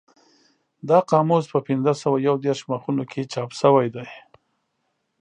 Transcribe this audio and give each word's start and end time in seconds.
دا 0.89 0.99
قاموس 1.09 1.45
په 1.53 1.59
پینځه 1.67 1.93
سوه 2.01 2.17
یو 2.27 2.35
دېرش 2.45 2.61
مخونو 2.71 3.03
کې 3.11 3.29
چاپ 3.33 3.51
شوی 3.61 3.87
دی. 3.95 4.07